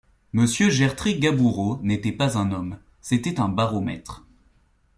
Monsieur 0.33 0.69
Gertrais-Gaboureau 0.71 1.79
n’était 1.83 2.11
pas 2.11 2.35
un 2.35 2.51
homme, 2.51 2.79
c’était 3.01 3.39
un 3.39 3.49
baromètre. 3.49 4.25